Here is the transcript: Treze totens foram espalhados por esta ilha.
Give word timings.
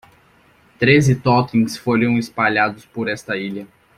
Treze 0.79 1.13
totens 1.17 1.77
foram 1.77 2.17
espalhados 2.17 2.87
por 2.87 3.07
esta 3.07 3.37
ilha. 3.37 3.67